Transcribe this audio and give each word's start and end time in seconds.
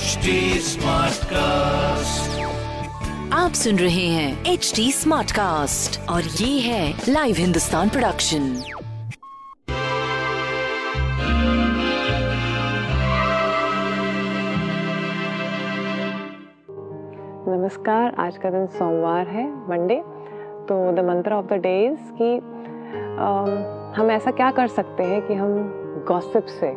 HD 0.00 0.30
Smartcast. 0.64 2.36
आप 3.32 3.52
सुन 3.52 3.78
रहे 3.78 4.06
हैं 4.06 4.52
एच 4.52 4.72
डी 4.76 4.90
स्मार्ट 4.92 5.32
कास्ट 5.32 5.98
और 6.10 6.22
ये 6.22 6.60
है 6.60 6.92
लाइव 7.08 7.36
हिंदुस्तान 7.38 7.88
प्रोडक्शन 7.88 8.42
नमस्कार 17.48 18.14
आज 18.18 18.36
का 18.36 18.50
दिन 18.50 18.66
सोमवार 18.78 19.28
है 19.28 19.46
मंडे 19.70 20.00
तो 20.68 20.82
द 20.92 21.04
मंत्र 21.08 21.32
ऑफ़ 21.32 21.46
द 21.46 21.60
डे 21.62 21.78
इज़ 21.86 22.12
कि 22.20 22.36
हम 24.00 24.10
ऐसा 24.10 24.30
क्या 24.30 24.50
कर 24.50 24.68
सकते 24.78 25.04
हैं 25.04 25.26
कि 25.26 25.34
हम 25.34 25.58
गॉसिप 26.08 26.46
से 26.60 26.72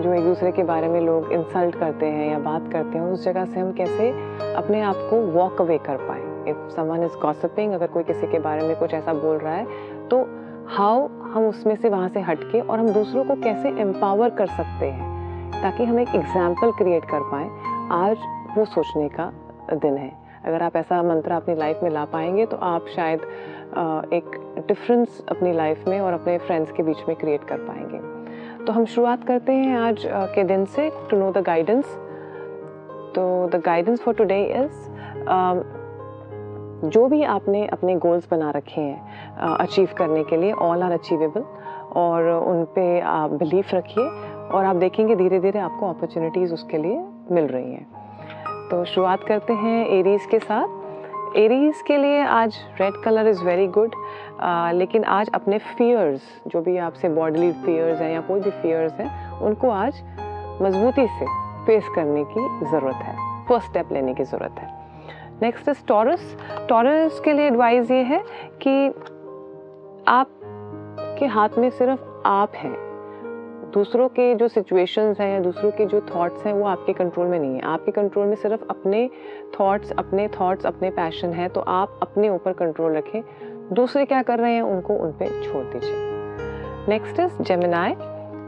जो 0.00 0.12
एक 0.12 0.24
दूसरे 0.24 0.50
के 0.52 0.62
बारे 0.62 0.88
में 0.88 1.00
लोग 1.00 1.32
इंसल्ट 1.32 1.74
करते 1.74 2.06
हैं 2.06 2.30
या 2.30 2.38
बात 2.40 2.72
करते 2.72 2.98
हैं, 2.98 3.04
उस 3.06 3.24
जगह 3.24 3.44
से 3.44 3.60
हम 3.60 3.72
कैसे 3.72 4.10
अपने 4.54 4.80
आप 4.82 4.96
को 5.10 5.20
वॉक 5.32 5.60
अवे 5.60 5.78
कर 5.78 5.96
पाए? 6.08 6.20
इफ़ 6.50 6.68
समवन 6.76 7.02
इज़ 7.04 7.16
गॉसिपिंग 7.22 7.72
अगर 7.72 7.86
कोई 7.86 8.02
किसी 8.02 8.26
के 8.26 8.38
बारे 8.38 8.66
में 8.68 8.76
कुछ 8.78 8.94
ऐसा 8.94 9.12
बोल 9.14 9.36
रहा 9.38 9.54
है 9.54 10.08
तो 10.08 10.22
हाउ 10.68 11.06
हम 11.24 11.46
उसमें 11.46 11.74
से 11.76 11.88
वहाँ 11.88 12.08
से 12.08 12.20
हटके 12.20 12.60
और 12.60 12.78
हम 12.78 12.88
दूसरों 12.88 13.24
को 13.24 13.34
कैसे 13.42 13.68
एम्पावर 13.80 14.30
कर 14.30 14.46
सकते 14.48 14.86
हैं, 14.86 15.62
ताकि 15.62 15.84
हम 15.84 15.98
एक 16.00 16.14
एग्ज़ाम्पल 16.14 16.72
क्रिएट 16.78 17.04
कर 17.04 17.30
पाएँ? 17.30 17.50
आज 17.92 18.16
वो 18.56 18.64
सोचने 18.66 19.08
का 19.10 19.30
दिन 19.72 19.96
है। 19.96 20.12
अगर 20.44 20.62
आप 20.62 20.76
ऐसा 20.76 21.02
मंत्र 21.02 21.32
अपनी 21.32 21.54
लाइफ 21.54 21.80
में 21.82 21.90
ला 21.90 22.04
पाएँगे 22.04 22.46
तो 22.46 22.56
आप 22.56 22.86
शायद 22.96 23.20
एक 24.14 24.64
डिफरेंस 24.68 25.22
अपनी 25.28 25.52
लाइफ 25.52 25.84
में 25.88 26.00
और 26.00 26.12
अपने 26.12 26.38
फ्रेंड्स 26.38 26.72
के 26.72 26.82
बीच 26.82 27.04
में 27.08 27.16
क्रिएट 27.16 27.44
कर 27.44 27.58
पाएँगे। 27.58 27.98
तो 28.60 28.72
हम 28.72 28.84
शुरुआत 28.84 29.24
करते 29.26 29.52
हैं 29.52 29.76
आज 29.78 30.02
के 30.06 30.44
दिन 30.44 30.64
से 30.64 30.90
टू 31.10 31.16
नो 31.16 31.30
द 31.32 31.38
गाइडेंस 31.38 31.84
तो 33.14 33.22
the 33.52 33.62
guidance 33.66 34.00
for 34.00 34.14
today 34.14 34.42
is 34.56 34.88
जो 36.88 37.06
भी 37.08 37.22
आपने 37.22 37.66
अपने 37.66 37.94
गोल्स 37.96 38.28
बना 38.30 38.50
रखे 38.50 38.80
हैं 38.80 39.56
अचीव 39.56 39.88
करने 39.98 40.24
के 40.24 40.36
लिए 40.36 40.52
ऑल 40.52 40.82
आर 40.82 40.92
अचीवेबल 40.92 41.44
और 42.00 42.30
उन 42.30 42.64
पे 42.64 43.00
आप 43.00 43.30
बिलीफ 43.30 43.74
रखिए 43.74 44.04
और 44.48 44.64
आप 44.64 44.76
देखेंगे 44.76 45.16
धीरे 45.16 45.40
धीरे 45.40 45.58
आपको 45.58 45.88
अपॉर्चुनिटीज़ 45.88 46.54
उसके 46.54 46.78
लिए 46.78 47.04
मिल 47.30 47.46
रही 47.46 47.72
हैं. 47.72 47.86
तो 48.70 48.84
शुरुआत 48.84 49.24
करते 49.24 49.52
हैं 49.52 49.86
एरीज 49.88 50.26
के 50.30 50.38
साथ. 50.38 50.79
एरीज 51.36 51.82
के 51.86 51.96
लिए 51.96 52.20
आज 52.20 52.56
red 52.80 52.94
colour 53.02 53.26
is 53.28 53.42
very 53.44 53.66
good 53.66 53.94
लेकिन 54.74 55.04
आज 55.04 55.28
अपने 55.34 55.58
फियर्स 55.58 56.22
जो 56.46 56.60
भी 56.60 56.76
आपसे 56.78 57.08
बॉडीली 57.08 57.52
फियर्स 57.52 58.00
हैं 58.00 58.10
या 58.12 58.20
कोई 58.20 58.40
भी 58.40 58.50
फियर्स 58.50 58.92
हैं, 58.92 59.38
उनको 59.40 59.70
आज 59.70 60.02
मजबूती 60.62 61.06
से 61.06 61.26
फेस 61.66 61.88
करने 61.94 62.24
की 62.24 62.48
ज़रूरत 62.70 62.94
है 62.94 63.16
फ़र्स्ट 63.48 63.68
स्टेप 63.68 63.92
लेने 63.92 64.14
की 64.14 64.24
ज़रूरत 64.24 64.58
है। 64.58 64.68
नेक्स्ट 65.42 65.68
इज़ 65.68 65.86
टॉरस 65.88 66.36
टॉरस 66.68 67.20
के 67.24 67.32
लिए 67.32 67.46
एडवाइस 67.46 67.90
ये 67.90 68.02
है 68.02 68.22
कि 68.62 68.88
आप 70.08 70.30
के 71.18 71.26
हाथ 71.26 71.58
में 71.58 71.70
सिर्फ़ 71.70 72.00
आप 72.26 72.52
हैं। 72.54 72.89
दूसरों 73.74 74.08
के 74.08 74.34
जो 74.34 74.46
सिचुएशंस 74.48 75.20
हैं 75.20 75.32
या 75.32 75.40
दूसरों 75.40 75.70
के 75.70 75.84
जो 75.86 76.00
थॉट्स 76.06 76.44
हैं, 76.46 76.52
वो 76.52 76.64
आपके 76.66 76.92
कंट्रोल 76.92 77.26
में 77.26 77.38
नहीं 77.38 77.54
है। 77.54 77.60
आपके 77.62 77.92
कंट्रोल 77.92 78.26
में 78.26 78.34
सिर्फ़ 78.36 78.64
अपने 78.70 79.08
थॉट्स 79.60 79.92
अपने 79.92 80.28
थॉट्स 80.28 80.66
अपने 80.66 80.90
पैशन 80.90 81.32
हैं 81.32 81.48
तो 81.50 81.60
आप 81.60 81.98
अपने 82.02 82.28
ऊपर 82.28 82.52
कंट्रोल 82.52 82.96
रखें। 82.96 83.22
दूसरे 83.72 84.04
क्या 84.04 84.22
कर 84.22 84.38
रहे 84.38 84.54
हैं, 84.54 84.62
उनको 84.62 84.94
उन 84.94 85.12
पर 85.12 85.42
छोड़ 85.42 85.64
दीजिए। 85.64 86.88
नेक्स्ट 86.88 87.20
इज़ 87.20 87.42
जेमिनाई 87.42 87.94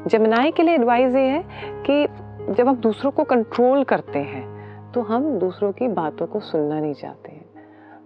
जेमिनाई 0.09 0.51
के 0.51 0.63
लिए 0.63 0.75
एडवाइस 0.75 1.15
ये 1.15 1.21
है 1.21 1.45
कि 1.89 2.55
जब 2.55 2.69
हम 2.69 2.77
दूसरों 2.77 3.11
को 3.11 3.25
कंट्रोल 3.25 3.85
करते 3.85 4.19
हैं 4.19 4.93
तो 4.93 5.03
हम 5.03 5.39
दूसरों 5.39 5.73
की 5.73 5.89
बातों 5.89 6.27
को 6.27 6.41
सुनना 6.41 6.81
नहीं 6.81 6.95
चाहते 6.95 7.33
हैं। 7.33 7.45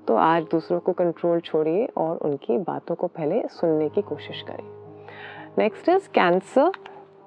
तो 0.09 0.17
आज 0.17 0.43
दूसरों 0.51 0.81
को 0.81 0.93
कंट्रोल 0.93 1.41
छोड़िए 1.41 1.87
और 1.97 2.17
उनकी 2.17 2.59
बातों 2.59 2.95
को 2.95 3.07
पहले 3.07 3.43
सुनने 3.51 3.89
की 3.89 4.03
कोशिश 4.03 4.43
करिए 4.43 4.75
नेक्स्ट 5.59 5.89
इज़ 5.89 6.09
कैंसर 6.09 6.71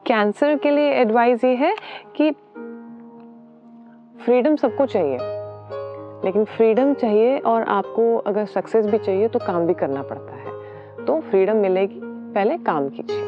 कैंसर 0.05 0.57
के 0.57 0.71
लिए 0.71 0.91
एडवाइस 0.91 1.43
ये 1.43 1.55
है 1.55 1.75
कि 2.15 2.31
फ्रीडम 4.25 4.55
सबको 4.55 4.85
चाहिए। 4.85 5.17
लेकिन 6.25 6.45
फ्रीडम 6.45 6.93
चाहिए 6.93 7.39
और 7.39 7.63
आपको 7.63 8.17
अगर 8.17 8.45
सक्सेस 8.45 8.85
भी 8.85 8.97
चाहिए 8.97 9.27
तो 9.27 9.39
काम 9.39 9.67
भी 9.67 9.73
करना 9.73 10.03
पड़ता 10.03 10.33
है। 10.33 10.49
तो 11.05 11.21
फ्रीडम 11.21 11.55
मिलेगी, 11.55 11.99
पहले 12.03 12.57
काम 12.57 12.89
कीजिए। 12.89 13.21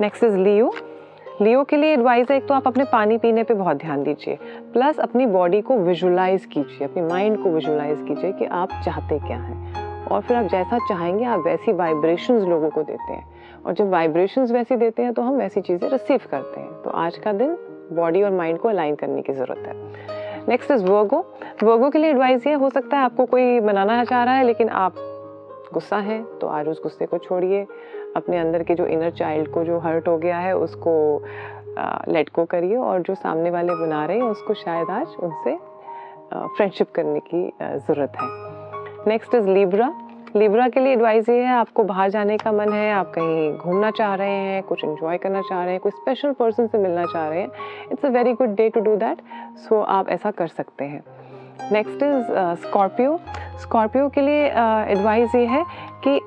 नेक्स्ट 0.00 0.24
इज़ 0.24 0.36
लियो 0.36 0.74
लियो 1.42 1.64
के 1.64 1.76
लिए 1.76 1.92
एडवाइस 1.92 2.30
है, 2.30 2.36
एक 2.36 2.46
तो 2.46 2.54
आप 2.54 2.66
अपने 2.66 2.84
पानी 2.84 3.18
पीने 3.18 3.42
पे 3.42 3.54
बहुत 3.54 3.76
ध्यान 3.76 4.02
दीजिए। 4.02 4.38
प्लस 4.72 4.98
अपनी 4.98 5.26
बॉडी 5.26 5.60
को 5.60 5.76
विजुलाइज 5.76 6.44
कीजिए, 6.44 6.84
अपनी 6.84 7.02
माइंड 7.02 7.42
को 7.42 7.50
विजुलाइज 7.50 8.04
कीजिए 8.08 8.32
कि 8.32 8.44
आप 8.44 8.68
चाहते 8.84 9.18
क्या 9.18 9.36
हैं। 9.36 9.74
और 10.06 10.20
फिर 10.20 10.36
आप 10.36 10.44
जैसा 10.44 10.78
चाहेंगे, 10.78 11.24
आप 11.24 11.40
वैसी 11.46 11.72
वाइब्रेशंस 11.72 12.42
लोगों 12.42 12.70
को 12.70 12.82
देते 12.82 13.12
हैं। 13.12 13.37
और 13.66 13.74
जब 13.74 13.90
वाइब्रेशंस 13.90 14.52
वैसी 14.52 14.76
देते 14.76 15.02
हैं 15.02 15.12
तो 15.12 15.22
हम 15.22 15.36
वैसी 15.36 15.60
चीज़ें 15.60 15.88
रिसीव 15.90 16.20
करते 16.30 16.60
हैं। 16.60 16.82
तो 16.82 16.90
आज 16.90 17.18
का 17.18 17.32
दिन 17.32 17.56
बॉडी 17.92 18.22
और 18.22 18.30
माइंड 18.32 18.58
को 18.58 18.68
अलाइन 18.68 18.94
करने 18.94 19.22
की 19.22 19.32
ज़रूरत 19.32 19.66
है। 19.66 20.46
नेक्स्ट 20.48 20.70
इज़ 20.70 20.84
वर्गो 20.84 21.18
वर्गो 21.62 21.90
के 21.90 21.98
लिए 21.98 22.10
एडवाइस 22.10 22.46
ये 22.46 22.52
हो 22.54 22.70
सकता 22.70 22.96
है, 22.96 23.04
आपको 23.04 23.24
कोई 23.26 23.60
बनाना 23.60 24.02
चाह 24.04 24.24
रहा 24.24 24.34
है, 24.34 24.44
लेकिन 24.44 24.68
आप 24.68 24.94
गुस्सा 25.74 25.96
हैं 25.98 26.22
तो 26.40 26.46
आज 26.48 26.68
उस 26.68 26.82
गुस्से 26.82 27.06
को 27.06 27.18
छोड़िए। 27.18 27.66
अपने 28.16 28.38
अंदर 28.38 28.62
के 28.62 28.74
जो 28.74 28.86
इनर 28.86 29.10
चाइल्ड 29.12 29.48
को 29.52 29.64
जो 29.64 29.78
हर्ट 29.78 30.08
हो 30.08 30.16
गया 30.18 30.38
है, 30.38 30.56
उसको 30.56 31.22
लेट 32.08 32.28
को 32.28 32.44
करिए 32.44 32.76
और 32.76 33.02
जो 33.02 33.14
सामने 33.14 33.50
वाले 33.50 33.74
बना 33.76 34.04
रहे 34.06 34.16
हैं, 34.16 34.24
उसको 34.24 34.54
शायद 34.54 34.90
आज 34.90 35.16
उनसे 35.20 35.56
फ्रेंडशिप 36.34 36.90
करने 36.94 37.20
की 37.24 37.52
ज़रूरत 37.62 38.12
है। 38.16 38.26
नेक्स्ट 39.08 39.34
इज़ 39.34 39.48
लिब्रा 39.48 39.92
लिब्रा 40.36 40.68
के 40.68 40.80
लिए 40.80 40.92
एडवाइस 40.92 41.28
ये 41.28 41.36
है, 41.36 41.52
आपको 41.54 41.82
बाहर 41.84 42.10
जाने 42.10 42.36
का 42.38 42.52
मन 42.52 42.72
है, 42.72 42.90
आप 42.92 43.12
कहीं 43.14 43.52
घूमना 43.52 43.90
चाह 43.90 44.14
रहे 44.14 44.30
हैं, 44.30 44.62
कुछ 44.62 44.84
इन्जॉय 44.84 45.18
करना 45.18 45.40
चाह 45.42 45.62
रहे 45.64 45.72
हैं, 45.72 45.80
कोई 45.80 45.92
स्पेशल 45.92 46.32
पर्सन 46.32 46.66
से 46.66 46.78
मिलना 46.78 47.04
चाह 47.04 47.28
रहे 47.28 47.40
हैं 47.40 47.50
it's 47.92 48.04
a 48.04 48.08
very 48.08 48.32
good 48.32 48.54
day 48.56 48.68
to 48.68 48.80
do 48.80 48.96
that 48.96 49.22
so 49.58 49.80
आप 49.82 50.08
ऐसा 50.08 50.30
कर 50.30 50.48
सकते 50.48 50.84
हैं। 50.84 51.02
नेक्स्ट 51.72 52.02
इज़ 52.02 52.32
स्कॉर्पियो 52.66 53.18
स्कॉर्पियो 53.60 54.08
के 54.08 54.20
लिए 54.20 54.44
एडवाइस 54.46 55.34
ये 55.34 55.44
है 55.46 55.64
कि 56.06 56.20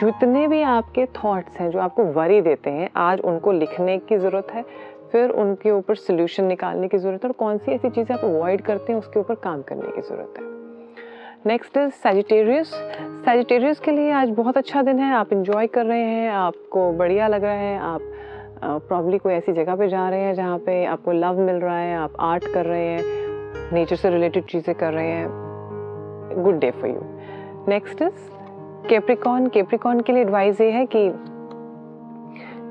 जितने 0.00 0.46
भी 0.48 0.62
आपके 0.62 1.06
थॉट्स 1.14 1.56
हैं, 1.56 1.70
जो 1.70 1.78
आपको 1.80 2.04
वरी 2.12 2.40
देते 2.40 2.70
हैं, 2.70 2.88
आज 2.96 3.20
उनको 3.20 3.52
लिखने 3.52 3.98
की 3.98 4.16
ज़रूरत 4.18 4.52
है, 4.54 4.64
फिर 5.12 5.30
उनके 5.30 5.70
ऊपर 5.70 5.94
सोल्यूशन 5.96 6.44
निकालने 6.44 6.88
की 6.88 6.98
ज़रूरत 6.98 7.24
है 7.24 7.28
और 7.28 7.36
कौन 7.38 7.58
सी 7.58 7.72
ऐसी 7.72 7.90
चीज़ें 7.90 8.16
आप 8.16 8.24
अवॉइड 8.24 8.60
करते 8.62 8.92
हैं, 8.92 8.98
उसके 8.98 9.20
ऊपर 9.20 9.34
काम 9.44 9.62
करने 9.62 9.90
की 9.92 10.00
ज़रूरत 10.00 10.34
है। 10.38 10.50
नेक्स्ट 11.46 11.76
इज़ 11.76 11.90
सेजिटेरियस 11.92 12.72
सेजिटेरियस 13.22 13.80
के 13.80 13.90
लिए 13.90 14.10
आज 14.12 14.30
बहुत 14.36 14.56
अच्छा 14.56 14.80
दिन 14.82 14.98
है। 14.98 15.12
आप 15.14 15.32
इंजॉय 15.32 15.66
कर 15.66 15.84
रहे 15.86 16.04
हैं, 16.04 16.30
आपको 16.30 16.90
बढ़िया 16.92 17.26
लग 17.28 17.44
रहा 17.44 17.52
है। 17.52 17.78
आप 17.80 18.00
प्रॉब्ली 18.88 19.18
कोई 19.18 19.32
ऐसी 19.32 19.52
जगह 19.52 19.76
पे 19.76 19.88
जा 19.88 20.08
रहे 20.08 20.20
हैं 20.20 20.34
जहाँ 20.34 20.58
पे 20.58 20.84
आपको 20.84 21.12
लव 21.12 21.38
मिल 21.40 21.56
रहा 21.56 21.76
है, 21.76 21.96
आप 21.96 22.16
आर्ट 22.20 22.46
कर 22.54 22.66
रहे 22.66 22.86
हैं 22.86 23.72
नेचर 23.72 23.96
से 23.96 24.10
रिलेटेड 24.10 24.44
चीज़ें 24.44 24.74
कर 24.74 24.92
रहे 24.92 25.10
हैं। 25.10 26.42
Good 26.42 26.58
day 26.58 26.70
for 26.70 26.90
you 26.90 27.00
next 27.68 28.02
is 28.02 28.28
Capricorn 28.88 29.46
Capricorn 29.48 30.00
के 30.00 30.12
लिए 30.12 30.22
एडवाइस 30.22 30.60
ये 30.60 30.70
है 30.70 30.86
कि 30.96 31.08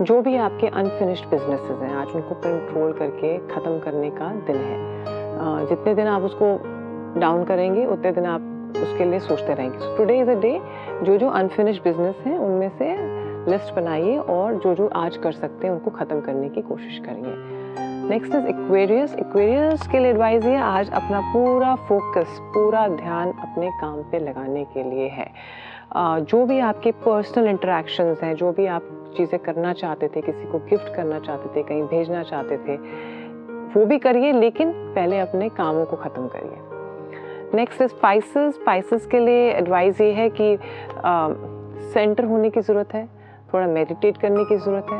जो 0.04 0.22
भी 0.22 0.36
आपके 0.38 0.68
अनफिनिश्ड 0.68 1.30
बिजनेसेस 1.30 1.82
हैं, 1.82 1.96
आज 1.96 2.16
उनको 2.16 2.36
कंट्रोल 2.38 2.94
करके 2.94 3.38
ख़त्म 3.48 3.80
करने 3.80 4.10
का 4.12 4.34
दिन 4.48 4.56
है। 4.58 5.68
जितने 5.68 5.96
दिन 5.96 6.08
आप 6.08 6.22
उसको 6.24 6.56
डाउन 7.20 7.44
करेंगे, 7.46 7.86
उतने 7.88 8.12
दिन 8.12 8.26
आप 8.26 8.58
उसके 8.72 9.06
लिए 9.06 9.20
सोचते 9.22 9.54
रहेंगे। 9.54 9.80
So 9.80 9.96
today 9.98 10.20
is 10.20 10.30
a 10.30 10.40
day 10.42 10.60
जो 11.04 11.18
जो 11.18 11.30
अनफिनिश्ड 11.30 11.84
बिज़नेस 11.84 12.24
हैं, 12.26 12.38
उनमें 12.40 12.70
से 12.78 12.96
लिस्ट 13.42 13.74
बनाइए 13.76 14.18
और 14.18 14.54
जो 14.56 14.74
जो 14.76 14.88
आज 14.96 15.18
कर 15.18 15.32
सकते 15.34 15.68
हैं, 15.68 15.74
उनको 15.74 15.92
ख़त्म 15.92 16.22
करने 16.22 16.50
की 16.50 16.62
कोशिश 16.62 17.02
करिए 17.06 17.60
नेक्स्ट 18.10 18.36
इज़ 18.36 18.48
इक्वेरियस 18.48 19.16
इक्वेरियस 19.20 19.88
के 19.88 20.00
लिए 20.00 20.10
एडवाइस 20.10 20.46
ये, 20.46 20.56
आज 20.56 20.90
अपना 20.92 21.20
पूरा 21.34 21.76
फोकस 21.88 22.38
पूरा 22.54 22.88
ध्यान 22.88 23.32
अपने 23.32 23.70
काम 23.82 24.02
पे 24.12 24.20
लगाने 24.20 24.64
के 24.74 24.84
लिए 24.84 25.08
है। 25.10 25.28
जो 26.22 26.46
भी 26.46 26.60
आपके 26.62 26.92
पर्सनल 27.06 27.48
इंटरेक्शंस 27.48 28.24
हैं, 28.24 28.36
जो 28.36 28.52
भी 28.52 28.66
आप 28.68 28.84
चीज़ें 29.18 29.40
करना 29.40 29.74
चाहते 29.74 30.08
थे, 30.08 30.22
किसी 30.22 30.46
को 30.52 30.60
गिफ्ट 30.70 30.94
करना 30.96 31.20
चाहते 31.20 31.56
थे, 31.56 31.64
कहीं 31.64 31.84
भेजना 31.84 32.24
चाहते 32.24 32.58
थे, 32.58 32.76
वो 33.76 33.86
भी 33.86 33.98
करिए, 34.00 34.32
लेकिन 34.32 34.72
पहले 34.96 35.20
अपने 35.20 35.50
कामों 35.58 35.86
को 35.86 35.96
ख़त्म 35.98 36.28
करिए। 36.28 36.71
नेक्स्ट 37.56 37.84
स्पाइसेस 37.84 38.54
स्पाइसेस 38.56 39.06
के 39.06 39.20
लिए 39.20 39.50
एडवाइस 39.52 40.02
ये 40.02 40.12
है 40.14 40.30
कि 40.30 40.58
सेंटर 41.94 42.26
होने 42.26 42.50
की 42.50 42.62
ज़रूरत 42.62 42.94
है 42.94 43.06
थोड़ा 43.54 43.66
मेडिटेट 43.68 44.18
करने 44.18 44.46
की 44.46 44.58
ज़रूरत 44.58 44.86
है। 44.92 45.00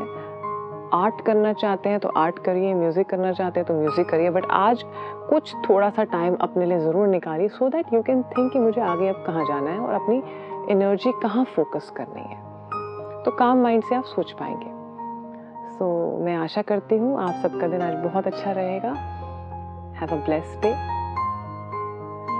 आर्ट 0.94 1.20
करना 1.26 1.52
चाहते 1.52 1.88
हैं 1.88 1.98
तो 2.00 2.08
आर्ट 2.16 2.38
करिए 2.44 2.74
म्यूज़िक 2.74 3.08
करना 3.08 3.32
चाहते 3.32 3.60
हैं 3.60 3.66
तो 3.66 3.74
म्यूज़िक 3.74 4.08
करिए 4.08 4.30
बट 4.30 4.46
आज 4.50 4.82
कुछ 5.30 5.54
थोड़ा 5.68 5.88
सा 5.90 6.04
टाइम 6.04 6.34
अपने 6.40 6.66
लिए 6.66 6.78
ज़रूर 6.78 7.06
निकालिए 7.08 7.48
so 7.48 7.68
that 7.68 7.92
you 7.94 8.02
can 8.02 8.22
think 8.36 8.52
कि 8.52 8.58
मुझे 8.58 8.80
आगे 8.80 9.08
अब 9.08 9.24
कहाँ 9.26 9.44
जाना 9.44 9.70
है 9.70 9.78
और 9.78 9.94
अपनी 9.94 10.22
एनर्जी 10.72 11.12
कहाँ 11.22 11.44
फोकस 11.56 11.90
करनी 11.96 12.22
है। 12.22 12.40
तो 13.24 13.36
काम 13.38 13.62
माइंड 13.62 13.84
से 13.84 13.94
आप 13.94 14.04
सोच 14.04 14.32
पाएँगे। 14.32 14.70
सो 15.72 15.84
so, 15.84 16.24
मैं 16.24 16.36
आशा 16.36 16.62
करती 16.62 16.96
हूँ 16.98 17.18
आप 17.20 17.42
सबका 17.42 17.68
दिन 17.68 17.82
आज 17.82 17.94
बहुत 18.04 18.26
अच्छा 18.26 18.52
रहेगा। 18.52 18.92
Have 20.00 20.08
a 20.12 20.24
blessed 20.24 20.62
day 20.62 20.91